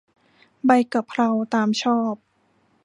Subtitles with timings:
[0.65, 2.15] ใบกะเพรา ตามชอบ